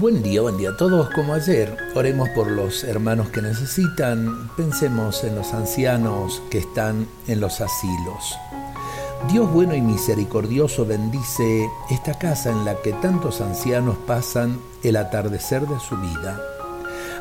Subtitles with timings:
[0.00, 1.76] Buen día, buen día a todos como ayer.
[1.94, 8.38] Oremos por los hermanos que necesitan, pensemos en los ancianos que están en los asilos.
[9.30, 15.66] Dios bueno y misericordioso bendice esta casa en la que tantos ancianos pasan el atardecer
[15.66, 16.40] de su vida.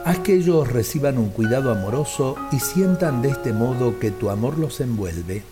[0.05, 4.57] Haz que ellos reciban un cuidado amoroso y sientan de este modo que tu amor
[4.57, 5.43] los envuelve.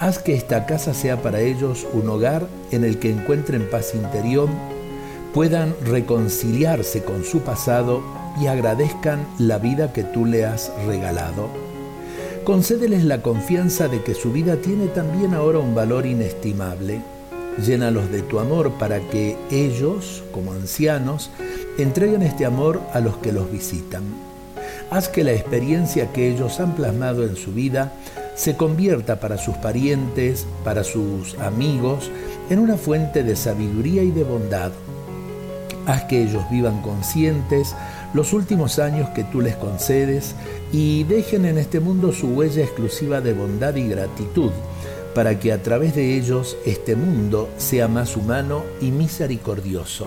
[0.00, 4.48] Haz que esta casa sea para ellos un hogar en el que encuentren paz interior
[5.32, 8.02] puedan reconciliarse con su pasado
[8.40, 11.48] y agradezcan la vida que tú le has regalado.
[12.44, 17.00] Concédeles la confianza de que su vida tiene también ahora un valor inestimable.
[17.64, 21.30] Llénalos de tu amor para que ellos, como ancianos,
[21.78, 24.02] entreguen este amor a los que los visitan.
[24.90, 27.92] Haz que la experiencia que ellos han plasmado en su vida
[28.34, 32.10] se convierta para sus parientes, para sus amigos,
[32.50, 34.72] en una fuente de sabiduría y de bondad
[35.86, 37.74] Haz que ellos vivan conscientes
[38.14, 40.34] los últimos años que tú les concedes
[40.72, 44.52] y dejen en este mundo su huella exclusiva de bondad y gratitud,
[45.14, 50.06] para que a través de ellos este mundo sea más humano y misericordioso.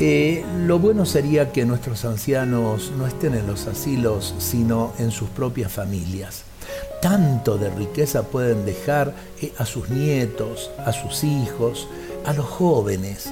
[0.00, 5.28] Eh, lo bueno sería que nuestros ancianos no estén en los asilos, sino en sus
[5.30, 6.44] propias familias.
[7.00, 11.88] Tanto de riqueza pueden dejar eh, a sus nietos, a sus hijos,
[12.24, 13.28] a los jóvenes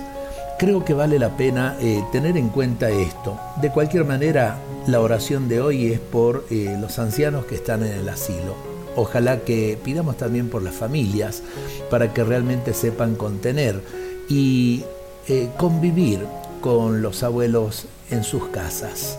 [0.59, 3.39] creo que vale la pena eh, tener en cuenta esto.
[3.61, 7.93] De cualquier manera, la oración de hoy es por eh, los ancianos que están en
[7.93, 8.55] el asilo.
[8.97, 11.43] Ojalá que pidamos también por las familias
[11.91, 13.83] para que realmente sepan contener
[14.29, 14.85] y
[15.29, 16.21] eh, convivir
[16.63, 19.19] con los abuelos en sus casas.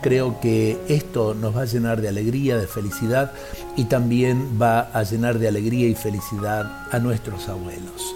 [0.00, 3.32] Creo que esto nos va a llenar de alegría, de felicidad
[3.76, 8.14] y también va a llenar de alegría y felicidad a nuestros abuelos.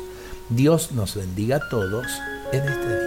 [0.48, 2.06] Dios nos bendiga a todos
[2.52, 3.01] en este